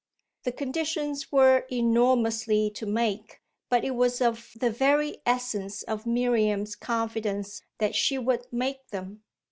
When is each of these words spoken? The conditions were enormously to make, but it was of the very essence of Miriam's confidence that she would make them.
The 0.45 0.51
conditions 0.51 1.31
were 1.31 1.67
enormously 1.71 2.71
to 2.71 2.87
make, 2.87 3.39
but 3.69 3.85
it 3.85 3.91
was 3.93 4.19
of 4.19 4.49
the 4.59 4.71
very 4.71 5.17
essence 5.27 5.83
of 5.83 6.07
Miriam's 6.07 6.75
confidence 6.75 7.61
that 7.77 7.93
she 7.93 8.17
would 8.17 8.47
make 8.51 8.87
them. 8.87 9.21